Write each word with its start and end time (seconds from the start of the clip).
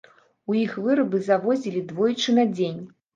У 0.53 0.55
іх 0.59 0.71
вырабы 0.85 1.19
завозілі 1.27 1.83
двойчы 1.91 2.35
на 2.39 2.47
дзень. 2.55 2.81